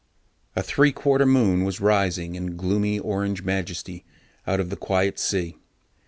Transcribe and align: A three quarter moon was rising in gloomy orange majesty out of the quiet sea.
A 0.55 0.63
three 0.63 0.91
quarter 0.91 1.27
moon 1.27 1.63
was 1.63 1.79
rising 1.79 2.33
in 2.33 2.57
gloomy 2.57 2.97
orange 2.97 3.43
majesty 3.43 4.03
out 4.47 4.59
of 4.59 4.71
the 4.71 4.75
quiet 4.75 5.19
sea. 5.19 5.57